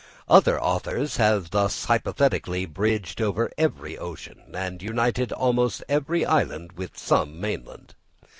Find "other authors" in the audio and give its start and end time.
0.27-1.17